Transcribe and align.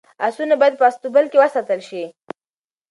اسونه 0.27 0.53
باید 0.61 0.75
په 0.77 0.85
اصطبل 0.91 1.25
کي 1.31 1.37
وساتل 1.39 1.79
شي. 1.89 2.03